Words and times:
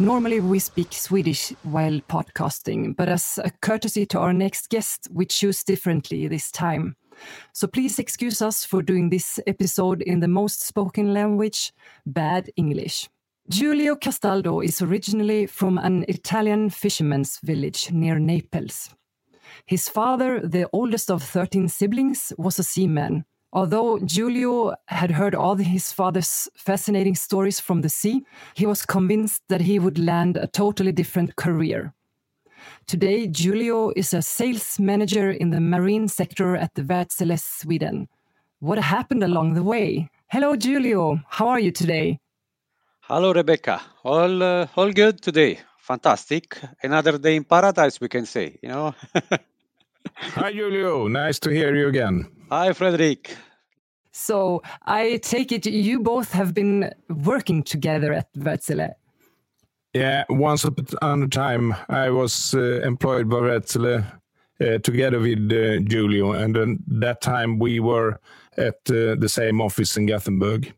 Normally, 0.00 0.40
we 0.40 0.58
speak 0.58 0.92
Swedish 0.92 1.50
while 1.62 2.00
podcasting, 2.08 2.96
but 2.96 3.08
as 3.08 3.38
a 3.44 3.50
courtesy 3.62 4.04
to 4.06 4.18
our 4.18 4.32
next 4.32 4.68
guest, 4.68 5.06
we 5.12 5.24
choose 5.24 5.62
differently 5.62 6.26
this 6.26 6.50
time. 6.50 6.96
So 7.52 7.68
please 7.68 8.00
excuse 8.00 8.42
us 8.42 8.64
for 8.64 8.82
doing 8.82 9.10
this 9.10 9.38
episode 9.46 10.02
in 10.02 10.18
the 10.18 10.26
most 10.26 10.62
spoken 10.62 11.14
language, 11.14 11.72
bad 12.04 12.50
English. 12.56 13.08
Giulio 13.48 13.94
Castaldo 13.94 14.60
is 14.60 14.82
originally 14.82 15.46
from 15.46 15.78
an 15.78 16.04
Italian 16.08 16.70
fisherman's 16.70 17.38
village 17.44 17.92
near 17.92 18.18
Naples. 18.18 18.90
His 19.64 19.88
father, 19.88 20.40
the 20.40 20.68
oldest 20.72 21.08
of 21.08 21.22
13 21.22 21.68
siblings, 21.68 22.32
was 22.36 22.58
a 22.58 22.64
seaman. 22.64 23.26
Although 23.54 24.00
Giulio 24.00 24.74
had 24.86 25.12
heard 25.12 25.34
all 25.34 25.54
his 25.54 25.92
father's 25.92 26.48
fascinating 26.56 27.14
stories 27.14 27.60
from 27.60 27.82
the 27.82 27.88
sea, 27.88 28.24
he 28.54 28.66
was 28.66 28.84
convinced 28.84 29.42
that 29.48 29.60
he 29.60 29.78
would 29.78 29.96
land 29.96 30.36
a 30.36 30.48
totally 30.48 30.90
different 30.90 31.36
career. 31.36 31.94
Today, 32.86 33.28
Giulio 33.28 33.92
is 33.94 34.12
a 34.12 34.22
sales 34.22 34.80
manager 34.80 35.30
in 35.30 35.50
the 35.50 35.60
marine 35.60 36.08
sector 36.08 36.56
at 36.56 36.74
the 36.74 36.82
Wärtsilä, 36.82 37.38
Sweden. 37.38 38.08
What 38.58 38.78
happened 38.78 39.22
along 39.22 39.54
the 39.54 39.62
way? 39.62 40.08
Hello, 40.32 40.56
Giulio. 40.56 41.20
How 41.28 41.48
are 41.48 41.60
you 41.60 41.70
today? 41.70 42.18
Hello, 43.02 43.32
Rebecca. 43.32 43.80
All 44.02 44.42
uh, 44.42 44.66
all 44.76 44.92
good 44.92 45.22
today. 45.22 45.60
Fantastic. 45.78 46.58
Another 46.82 47.18
day 47.18 47.36
in 47.36 47.44
paradise, 47.44 48.00
we 48.00 48.08
can 48.08 48.26
say. 48.26 48.58
You 48.62 48.68
know. 48.70 48.94
Hi, 50.16 50.52
Giulio. 50.52 51.08
Nice 51.08 51.38
to 51.40 51.50
hear 51.50 51.76
you 51.76 51.88
again. 51.88 52.33
Hi, 52.50 52.72
Frederick. 52.72 53.36
So 54.12 54.62
I 54.86 55.18
take 55.22 55.50
it 55.50 55.66
you 55.66 56.00
both 56.00 56.32
have 56.32 56.52
been 56.54 56.92
working 57.08 57.62
together 57.62 58.12
at 58.12 58.28
Wärtsilä. 58.36 58.94
Yeah, 59.94 60.24
once 60.28 60.64
upon 60.64 61.22
a 61.22 61.28
time 61.28 61.74
I 61.88 62.10
was 62.10 62.54
uh, 62.54 62.86
employed 62.86 63.28
by 63.28 63.36
Wärtsilä 63.36 64.04
uh, 64.60 64.78
together 64.82 65.20
with 65.20 65.52
uh, 65.52 65.82
Giulio, 65.88 66.32
and 66.32 66.56
at 66.56 66.68
that 67.00 67.20
time 67.20 67.58
we 67.58 67.80
were 67.80 68.20
at 68.56 68.90
uh, 68.90 69.16
the 69.20 69.28
same 69.28 69.60
office 69.60 70.00
in 70.00 70.06
Gothenburg. 70.06 70.72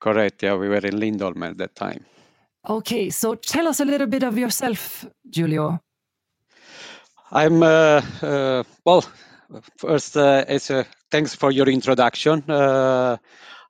Correct. 0.00 0.42
Yeah, 0.42 0.56
we 0.56 0.68
were 0.68 0.86
in 0.86 1.00
Lindholm 1.00 1.42
at 1.42 1.56
that 1.58 1.74
time. 1.74 2.04
Okay, 2.68 3.10
so 3.10 3.34
tell 3.34 3.68
us 3.68 3.80
a 3.80 3.84
little 3.84 4.06
bit 4.06 4.22
of 4.22 4.38
yourself, 4.38 5.06
Giulio. 5.30 5.80
I'm 7.30 7.62
uh, 7.62 8.02
uh, 8.22 8.62
well. 8.84 9.04
First, 9.76 10.16
uh, 10.16 10.44
it's 10.48 10.70
a, 10.70 10.86
thanks 11.10 11.34
for 11.34 11.50
your 11.50 11.68
introduction. 11.68 12.42
Uh, 12.48 13.16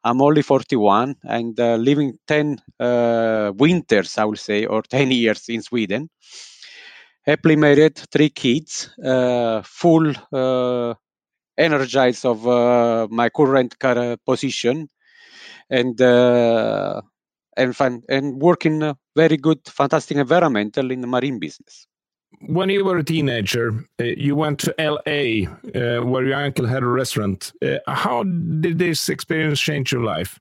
I'm 0.05 0.21
only 0.23 0.43
41 0.43 1.17
and 1.25 1.59
uh, 1.59 1.77
living 1.77 2.19
10 2.27 2.61
uh, 2.79 3.53
winters, 3.57 4.19
I 4.19 4.25
will 4.25 4.37
say, 4.37 4.67
or 4.67 4.83
10 4.89 5.11
years 5.11 5.49
in 5.49 5.63
Sweden. 5.63 6.11
Happily 7.27 7.57
married, 7.57 7.97
three 8.13 8.29
kids, 8.29 8.91
uh, 9.03 9.63
full 9.65 10.13
energized 11.57 12.27
of 12.27 13.11
my 13.11 13.31
current 13.31 13.75
position, 14.27 14.89
and 15.71 15.99
and 17.57 17.75
fun, 17.75 18.03
and 18.11 18.43
work 18.43 18.67
in 18.67 18.83
a 18.83 18.97
very 19.17 19.39
good, 19.39 19.61
fantastic 19.65 20.19
environmental 20.19 20.91
in 20.91 21.01
the 21.01 21.07
marine 21.07 21.39
business 21.39 21.87
when 22.41 22.69
you 22.69 22.85
were 22.85 22.99
a 22.99 23.05
teenager, 23.05 23.87
uh, 24.01 24.05
you 24.05 24.37
went 24.37 24.61
to 24.61 24.75
LA, 24.79 25.49
uh, 25.75 26.05
where 26.05 26.25
your 26.25 26.37
uncle 26.37 26.67
had 26.67 26.83
a 26.83 26.87
restaurant. 26.87 27.53
Uh, 27.63 27.79
how 27.87 28.23
did 28.23 28.79
this 28.79 29.09
experience 29.09 29.61
change 29.61 29.93
your 29.93 30.03
life? 30.03 30.39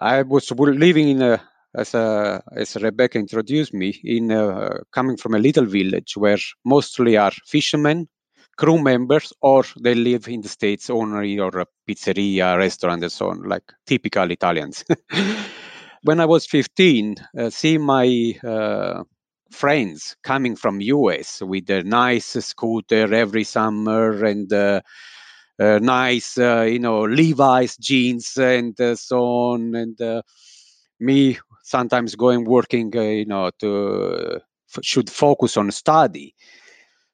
I 0.00 0.22
was 0.22 0.50
living 0.50 1.08
in 1.08 1.22
a, 1.22 1.42
as 1.74 1.94
a, 1.94 2.42
as 2.54 2.76
Rebecca 2.76 3.18
introduced 3.18 3.72
me, 3.72 3.98
in 4.04 4.30
a, 4.30 4.80
coming 4.92 5.16
from 5.16 5.34
a 5.34 5.38
little 5.38 5.64
village 5.64 6.16
where 6.16 6.38
mostly 6.64 7.16
are 7.16 7.32
fishermen, 7.46 8.08
crew 8.56 8.78
members, 8.78 9.32
or 9.40 9.64
they 9.80 9.94
live 9.94 10.28
in 10.28 10.40
the 10.40 10.48
states, 10.48 10.90
owner 10.90 11.22
or 11.42 11.60
a 11.60 11.66
pizzeria, 11.88 12.56
restaurant, 12.56 13.02
and 13.02 13.12
so 13.12 13.30
on, 13.30 13.42
like 13.42 13.64
typical 13.86 14.30
Italians. 14.30 14.84
when 16.02 16.20
I 16.20 16.26
was 16.26 16.46
15, 16.46 17.16
uh, 17.38 17.50
see 17.50 17.78
my 17.78 18.34
friends 19.50 20.16
coming 20.22 20.56
from 20.56 20.80
US 20.80 21.40
with 21.42 21.70
a 21.70 21.82
nice 21.82 22.26
scooter 22.44 23.12
every 23.14 23.44
summer 23.44 24.24
and 24.24 24.52
uh, 24.52 24.80
uh, 25.60 25.78
nice, 25.82 26.38
uh, 26.38 26.62
you 26.62 26.78
know, 26.78 27.02
Levi's 27.02 27.76
jeans 27.78 28.36
and 28.36 28.78
uh, 28.80 28.96
so 28.96 29.18
on, 29.24 29.74
and 29.74 30.00
uh, 30.00 30.22
me 31.00 31.38
sometimes 31.62 32.14
going 32.16 32.44
working, 32.44 32.92
uh, 32.96 33.02
you 33.02 33.26
know, 33.26 33.50
to 33.60 34.40
f- 34.74 34.84
should 34.84 35.10
focus 35.10 35.56
on 35.56 35.70
study. 35.70 36.34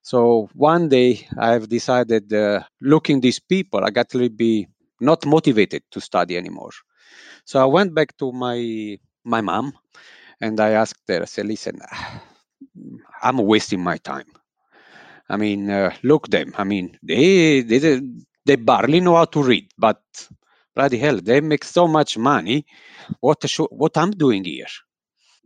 So 0.03 0.49
one 0.55 0.89
day 0.89 1.27
I've 1.39 1.69
decided, 1.69 2.33
looking 2.81 3.21
these 3.21 3.41
people, 3.41 3.85
I 3.85 3.91
got 3.91 4.09
to 4.11 4.29
be 4.31 4.69
not 5.01 5.25
motivated 5.27 5.83
to 5.93 6.01
study 6.01 6.37
anymore. 6.37 6.71
So 7.45 7.61
I 7.63 7.67
went 7.67 7.95
back 7.95 8.17
to 8.19 8.33
my 8.33 8.99
my 9.25 9.41
mom 9.43 9.75
and 10.43 10.61
I 10.61 10.73
asked 10.73 11.05
her, 11.09 11.23
I 11.23 11.27
said, 11.27 11.47
listen, 11.47 11.81
I'm 13.23 13.39
wasting 13.39 13.83
my 13.83 13.99
time. 13.99 14.27
I 15.29 15.37
mean, 15.37 15.71
uh, 15.71 15.95
look 16.03 16.29
them. 16.29 16.55
I 16.59 16.65
mean, 16.65 16.99
they, 17.03 17.63
they 17.63 18.01
they 18.47 18.57
barely 18.57 19.01
know 19.01 19.17
how 19.17 19.27
to 19.27 19.43
read, 19.43 19.69
but 19.79 20.03
bloody 20.75 20.99
hell, 20.99 21.21
they 21.21 21.41
make 21.41 21.65
so 21.65 21.89
much 21.89 22.19
money. 22.19 22.67
What 23.21 23.45
what 23.71 23.97
I'm 23.99 24.13
doing 24.13 24.45
here? 24.45 24.67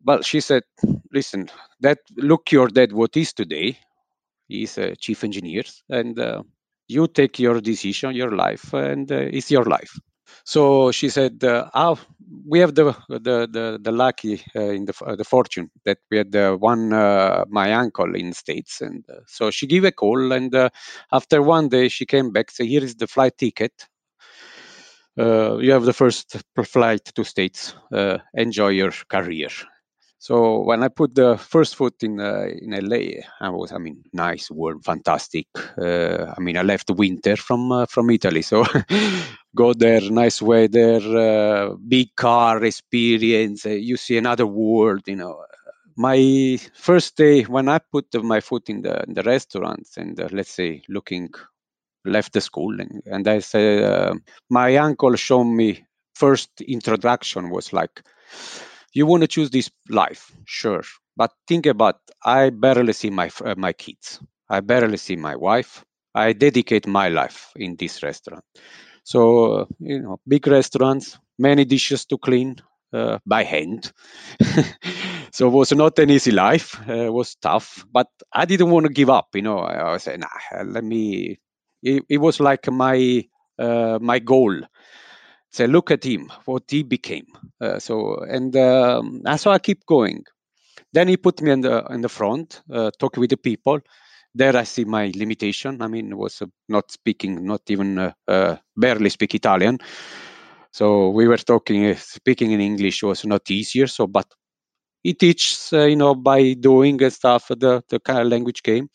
Well, 0.04 0.22
she 0.22 0.40
said, 0.40 0.64
listen, 1.12 1.50
that 1.80 1.98
look 2.16 2.52
your 2.52 2.68
dad 2.68 2.92
what 2.92 3.16
is 3.16 3.32
today. 3.34 3.78
He's 4.48 4.78
a 4.78 4.96
chief 4.96 5.24
engineer, 5.24 5.64
and 5.90 6.18
uh, 6.18 6.42
you 6.88 7.08
take 7.08 7.38
your 7.40 7.60
decision, 7.60 8.14
your 8.14 8.32
life, 8.32 8.72
and 8.74 9.10
uh, 9.12 9.16
it's 9.16 9.50
your 9.50 9.64
life. 9.64 9.98
So 10.44 10.90
she 10.92 11.08
said, 11.08 11.42
uh, 11.44 11.70
oh, 11.74 11.98
we 12.46 12.58
have 12.60 12.74
the 12.74 12.94
the 13.08 13.48
the, 13.50 13.78
the 13.82 13.92
lucky 13.92 14.42
uh, 14.54 14.60
in 14.78 14.84
the 14.86 14.94
uh, 15.04 15.16
the 15.16 15.24
fortune 15.24 15.70
that 15.84 15.98
we 16.10 16.18
had 16.18 16.34
uh, 16.34 16.56
one 16.56 16.92
uh, 16.92 17.44
my 17.48 17.72
uncle 17.72 18.14
in 18.14 18.32
states, 18.32 18.80
and 18.80 19.04
uh, 19.08 19.20
so 19.26 19.50
she 19.50 19.66
gave 19.66 19.84
a 19.84 19.92
call, 19.92 20.32
and 20.32 20.54
after 21.12 21.42
one 21.42 21.68
day 21.68 21.88
she 21.88 22.06
came 22.06 22.32
back. 22.32 22.50
So 22.50 22.64
here 22.64 22.82
is 22.84 22.94
the 22.96 23.06
flight 23.06 23.36
ticket. 23.38 23.72
you 25.16 25.72
have 25.72 25.84
the 25.84 25.92
first 25.92 26.36
flight 26.64 27.04
to 27.14 27.24
states. 27.24 27.74
enjoy 28.34 28.68
your 28.68 28.92
career. 29.08 29.50
So 30.26 30.58
when 30.62 30.82
I 30.82 30.88
put 30.88 31.14
the 31.14 31.38
first 31.38 31.76
foot 31.76 32.02
in 32.02 32.18
uh, 32.18 32.48
in 32.64 32.70
LA, 32.90 33.04
I 33.40 33.48
was, 33.48 33.70
I 33.70 33.78
mean, 33.78 34.02
nice, 34.12 34.50
warm, 34.50 34.80
fantastic. 34.82 35.46
Uh, 35.78 36.34
I 36.36 36.40
mean, 36.40 36.56
I 36.56 36.62
left 36.62 36.90
winter 36.90 37.36
from 37.36 37.70
uh, 37.70 37.86
from 37.86 38.10
Italy, 38.10 38.42
so 38.42 38.64
go 39.54 39.72
there, 39.72 40.00
nice 40.10 40.42
weather, 40.42 40.98
uh, 41.28 41.76
big 41.94 42.08
car 42.16 42.64
experience. 42.64 43.66
Uh, 43.66 43.78
you 43.90 43.96
see 43.96 44.16
another 44.18 44.48
world, 44.48 45.02
you 45.06 45.14
know. 45.14 45.44
My 45.96 46.58
first 46.74 47.16
day 47.16 47.42
when 47.44 47.68
I 47.68 47.78
put 47.78 48.06
my 48.34 48.40
foot 48.40 48.68
in 48.68 48.82
the 48.82 49.04
in 49.06 49.14
the 49.14 49.22
restaurants 49.22 49.96
and 49.96 50.18
uh, 50.18 50.28
let's 50.32 50.54
say 50.60 50.82
looking 50.88 51.30
left 52.04 52.32
the 52.32 52.40
school 52.40 52.80
and, 52.80 53.00
and 53.06 53.28
I 53.28 53.38
said, 53.38 54.18
my 54.50 54.76
uncle 54.76 55.14
showed 55.16 55.50
me 55.62 55.86
first 56.14 56.50
introduction 56.62 57.50
was 57.50 57.72
like 57.72 58.02
you 58.96 59.06
want 59.06 59.22
to 59.22 59.28
choose 59.28 59.50
this 59.50 59.70
life, 59.90 60.32
sure, 60.46 60.82
but 61.16 61.32
think 61.48 61.66
about 61.66 61.96
I 62.24 62.50
barely 62.50 62.94
see 62.94 63.10
my 63.10 63.30
uh, 63.44 63.54
my 63.56 63.72
kids. 63.72 64.20
I 64.50 64.60
barely 64.60 64.98
see 64.98 65.16
my 65.16 65.36
wife. 65.36 65.84
I 66.14 66.32
dedicate 66.32 66.86
my 66.86 67.08
life 67.08 67.52
in 67.56 67.76
this 67.76 68.02
restaurant. 68.02 68.44
So 69.04 69.52
uh, 69.52 69.64
you 69.80 70.00
know, 70.02 70.18
big 70.26 70.46
restaurants, 70.46 71.18
many 71.38 71.64
dishes 71.64 72.04
to 72.06 72.18
clean 72.18 72.56
uh, 72.92 73.18
by 73.26 73.44
hand. 73.44 73.92
so 75.32 75.48
it 75.48 75.52
was 75.52 75.72
not 75.72 75.98
an 75.98 76.10
easy 76.10 76.30
life. 76.32 76.78
Uh, 76.88 77.06
it 77.06 77.12
was 77.12 77.34
tough, 77.36 77.84
but 77.92 78.08
I 78.32 78.44
didn't 78.44 78.70
want 78.70 78.86
to 78.86 78.92
give 78.92 79.10
up. 79.10 79.28
You 79.34 79.42
know, 79.42 79.58
I, 79.58 79.94
I 79.94 79.96
said, 79.98 80.20
nah, 80.20 80.62
let 80.64 80.84
me. 80.84 81.38
It, 81.82 82.04
it 82.08 82.18
was 82.18 82.40
like 82.40 82.70
my 82.70 83.24
uh, 83.58 83.98
my 84.00 84.18
goal 84.18 84.60
say, 85.56 85.66
look 85.66 85.90
at 85.90 86.04
him, 86.04 86.30
what 86.44 86.64
he 86.68 86.82
became. 86.82 87.26
Uh, 87.60 87.78
so 87.78 88.18
and 88.28 88.54
um, 88.56 89.22
so 89.36 89.50
I 89.50 89.58
keep 89.58 89.84
going. 89.86 90.24
Then 90.92 91.08
he 91.08 91.16
put 91.16 91.42
me 91.42 91.50
in 91.50 91.60
the 91.62 91.84
in 91.90 92.00
the 92.02 92.08
front, 92.08 92.62
uh, 92.72 92.90
talk 92.98 93.16
with 93.16 93.30
the 93.30 93.36
people. 93.36 93.80
There 94.34 94.56
I 94.56 94.64
see 94.64 94.84
my 94.84 95.12
limitation. 95.16 95.80
I 95.82 95.88
mean, 95.88 96.16
was 96.16 96.42
uh, 96.42 96.46
not 96.68 96.92
speaking, 96.92 97.46
not 97.46 97.62
even 97.68 97.98
uh, 97.98 98.12
uh, 98.28 98.56
barely 98.76 99.08
speak 99.10 99.34
Italian. 99.34 99.78
So 100.72 101.08
we 101.08 101.26
were 101.26 101.38
talking, 101.38 101.86
uh, 101.86 101.94
speaking 101.96 102.52
in 102.52 102.60
English 102.60 103.02
was 103.02 103.24
not 103.24 103.50
easier. 103.50 103.86
So, 103.86 104.06
but 104.06 104.26
he 105.02 105.14
teaches, 105.14 105.70
you 105.72 105.96
know, 105.96 106.14
by 106.14 106.52
doing 106.54 107.02
and 107.02 107.12
stuff. 107.12 107.48
The 107.48 107.82
the 107.88 107.98
kind 108.00 108.20
of 108.20 108.28
language 108.28 108.62
came. 108.62 108.88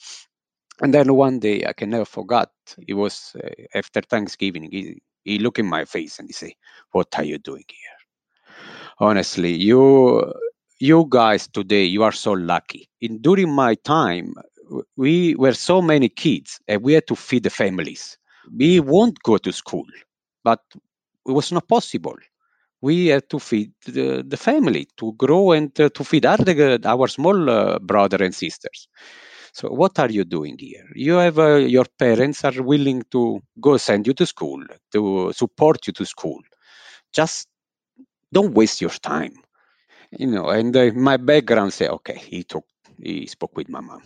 And 0.82 0.94
then 0.94 1.14
one 1.14 1.40
day 1.40 1.66
I 1.68 1.74
can 1.74 1.90
never 1.90 2.06
forget. 2.06 2.50
It 2.88 2.94
was 2.94 3.36
after 3.76 4.02
Thanksgiving. 4.02 4.70
He, 4.72 5.02
he 5.24 5.40
look 5.40 5.60
in 5.60 5.66
my 5.68 5.86
face 5.86 6.20
and 6.20 6.28
he 6.30 6.34
say, 6.34 6.56
"What 6.92 7.08
are 7.18 7.24
you 7.24 7.38
doing 7.40 7.66
here? 7.68 7.98
Honestly, 9.00 9.54
you 9.54 10.34
you 10.80 11.06
guys 11.10 11.48
today, 11.48 11.84
you 11.86 12.04
are 12.04 12.12
so 12.12 12.32
lucky. 12.34 12.90
In 13.02 13.22
during 13.22 13.52
my 13.52 13.76
time, 13.76 14.34
we 14.96 15.36
were 15.36 15.54
so 15.54 15.82
many 15.82 16.10
kids, 16.10 16.60
and 16.68 16.82
we 16.82 16.94
had 16.94 17.08
to 17.08 17.16
feed 17.16 17.44
the 17.44 17.50
families. 17.50 18.18
We 18.58 18.80
won't 18.80 19.22
go 19.24 19.38
to 19.38 19.52
school, 19.52 19.86
but 20.44 20.60
it 21.28 21.32
was 21.32 21.52
not 21.52 21.68
possible. 21.68 22.16
We 22.82 23.08
had 23.08 23.30
to 23.30 23.40
feed 23.40 23.72
the, 23.86 24.24
the 24.28 24.38
family 24.38 24.88
to 24.98 25.14
grow 25.14 25.52
and 25.52 25.70
uh, 25.80 25.90
to 25.90 26.04
feed 26.04 26.26
our, 26.26 26.38
our 26.86 27.08
small 27.08 27.50
uh, 27.50 27.80
brother 27.80 28.24
and 28.24 28.34
sisters. 28.34 28.88
So 29.54 29.70
what 29.70 30.00
are 30.00 30.10
you 30.10 30.24
doing 30.24 30.58
here? 30.58 30.88
You 30.96 31.16
have 31.16 31.40
uh, 31.40 31.56
your 31.58 31.86
parents 32.00 32.44
are 32.46 32.62
willing 32.64 33.04
to 33.12 33.42
go 33.60 33.78
send 33.78 34.08
you 34.08 34.14
to 34.14 34.26
school, 34.26 34.64
to 34.94 35.34
support 35.34 35.88
you 35.88 35.94
to 35.94 36.06
school. 36.06 36.40
Just 37.14 37.48
don't 38.34 38.54
waste 38.54 38.82
your 38.82 38.92
time. 38.92 39.34
You 40.18 40.28
know, 40.28 40.50
and 40.50 40.76
uh, 40.76 40.92
my 40.96 41.18
background 41.18 41.74
say, 41.74 41.88
okay, 41.88 42.18
he 42.18 42.44
took, 42.44 42.66
he 43.02 43.28
spoke 43.28 43.56
with 43.58 43.70
my 43.70 43.82
mom. 43.82 44.04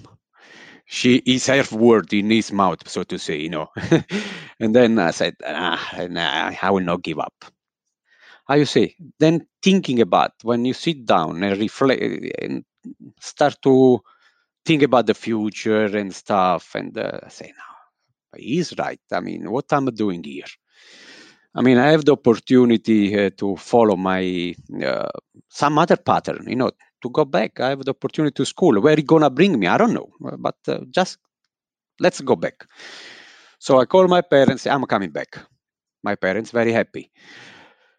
She 0.85 1.17
is 1.25 1.47
her 1.47 1.63
word 1.71 2.13
in 2.13 2.29
his 2.31 2.51
mouth, 2.51 2.87
so 2.87 3.03
to 3.03 3.19
say, 3.19 3.37
you 3.39 3.49
know. 3.49 3.69
and 4.59 4.75
then 4.75 4.99
I 4.99 5.11
said, 5.11 5.35
ah, 5.45 5.79
nah, 6.09 6.51
I 6.61 6.71
will 6.71 6.81
not 6.83 7.03
give 7.03 7.19
up. 7.19 7.33
How 8.47 8.55
you 8.55 8.65
say? 8.65 8.95
Then 9.19 9.47
thinking 9.63 10.01
about 10.01 10.31
when 10.43 10.65
you 10.65 10.73
sit 10.73 11.05
down 11.05 11.43
and 11.43 11.59
reflect 11.59 12.01
and 12.41 12.63
start 13.19 13.57
to 13.63 14.01
think 14.65 14.81
about 14.83 15.05
the 15.05 15.13
future 15.13 15.85
and 15.85 16.13
stuff 16.13 16.75
and 16.75 16.97
uh, 16.97 17.27
say 17.29 17.47
no 17.47 17.63
he's 18.37 18.73
right. 18.77 18.99
I 19.11 19.19
mean 19.21 19.49
what 19.51 19.71
i'm 19.71 19.85
doing 19.85 20.23
here? 20.23 20.45
I 21.55 21.61
mean 21.61 21.77
i 21.77 21.87
have 21.91 22.05
the 22.05 22.13
opportunity 22.13 23.17
uh, 23.17 23.29
to 23.37 23.55
follow 23.55 23.95
my 23.95 24.55
uh, 24.83 25.09
some 25.49 25.77
other 25.77 25.97
pattern 25.97 26.45
you 26.47 26.55
know 26.55 26.71
to 27.01 27.09
go 27.09 27.25
back. 27.25 27.59
I 27.59 27.69
have 27.69 27.85
the 27.85 27.91
opportunity 27.91 28.33
to 28.33 28.45
school. 28.45 28.81
Where 28.81 28.97
it 28.97 29.05
gonna 29.05 29.29
bring 29.29 29.59
me? 29.59 29.67
I 29.67 29.77
don't 29.77 29.93
know. 29.93 30.09
But 30.19 30.55
uh, 30.67 30.79
just 30.89 31.19
let's 31.99 32.19
go 32.21 32.35
back. 32.35 32.65
So 33.59 33.79
i 33.79 33.85
call 33.85 34.07
my 34.07 34.21
parents. 34.21 34.65
I'm 34.65 34.85
coming 34.85 35.11
back. 35.11 35.37
My 36.03 36.15
parents 36.15 36.51
very 36.51 36.71
happy 36.71 37.11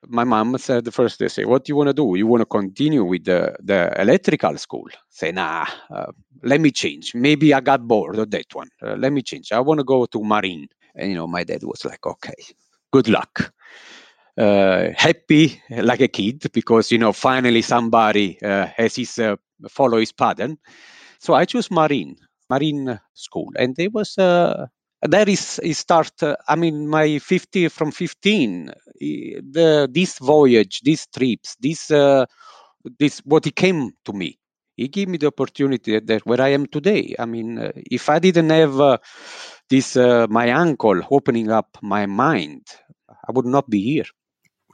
my 0.09 0.25
mom 0.25 0.57
said 0.59 0.85
the 0.85 0.93
first 0.93 1.19
day, 1.19 1.29
say, 1.29 1.45
what 1.45 1.65
do 1.65 1.71
you 1.71 1.77
want 1.77 1.89
to 1.89 1.95
do? 1.95 2.15
You 2.17 2.27
want 2.27 2.41
to 2.41 2.47
continue 2.47 3.05
with 3.05 3.25
the, 3.25 3.57
the 3.63 3.93
electrical 4.01 4.57
school? 4.59 4.87
Say, 5.11 5.33
nah, 5.33 5.67
uh, 5.91 6.13
let 6.43 6.61
me 6.61 6.71
change. 6.71 7.15
Maybe 7.15 7.53
I 7.53 7.61
got 7.61 7.87
bored 7.87 8.19
of 8.19 8.31
that 8.31 8.47
one. 8.55 8.69
Uh, 8.83 8.95
let 8.97 9.13
me 9.13 9.23
change. 9.23 9.53
I 9.53 9.61
want 9.61 9.81
to 9.81 9.85
go 9.85 10.07
to 10.07 10.23
marine. 10.23 10.69
And, 10.95 11.11
you 11.11 11.17
know, 11.17 11.27
my 11.27 11.45
dad 11.45 11.63
was 11.63 11.85
like, 11.85 12.07
okay, 12.07 12.35
good 12.93 13.09
luck. 13.09 13.53
Uh, 14.39 14.91
happy 14.97 15.63
like 15.71 16.01
a 16.01 16.09
kid 16.09 16.45
because, 16.53 16.93
you 16.93 16.99
know, 16.99 17.13
finally 17.13 17.63
somebody 17.63 18.39
uh, 18.43 18.67
has 18.77 18.97
his, 18.97 19.19
uh, 19.19 19.37
follow 19.69 19.99
his 19.99 20.13
pattern. 20.13 20.59
So 21.19 21.35
I 21.35 21.47
chose 21.47 21.71
marine, 21.71 22.17
marine 22.51 23.01
school. 23.15 23.51
And 23.59 23.79
it 23.79 23.93
was, 23.93 24.19
uh, 24.19 24.67
there 25.07 25.29
is 25.29 25.61
it 25.63 25.75
start 25.75 26.23
uh, 26.23 26.37
i 26.49 26.57
mean 26.57 26.89
my 26.89 27.19
50 27.19 27.69
from 27.69 27.91
15 27.91 28.73
the 29.01 29.89
this 29.91 30.19
voyage 30.19 30.81
these 30.83 31.07
trips 31.07 31.57
this 31.61 31.91
uh, 31.91 32.27
this 32.99 33.19
what 33.21 33.45
he 33.45 33.51
came 33.51 33.93
to 34.05 34.13
me. 34.13 34.39
He 34.77 34.89
gave 34.89 35.09
me 35.09 35.17
the 35.17 35.29
opportunity 35.29 35.99
that 35.99 36.27
where 36.27 36.41
i 36.41 36.49
am 36.49 36.67
today. 36.67 37.15
I 37.19 37.27
mean 37.27 37.59
uh, 37.59 37.73
if 37.91 38.09
i 38.09 38.19
didn't 38.19 38.51
have 38.51 38.81
uh, 38.81 38.99
this 39.71 39.97
uh, 39.97 40.27
my 40.29 40.51
uncle 40.51 41.01
opening 41.11 41.51
up 41.51 41.79
my 41.83 42.07
mind 42.07 42.63
i 43.29 43.33
would 43.33 43.47
not 43.47 43.69
be 43.69 43.83
here. 43.83 44.07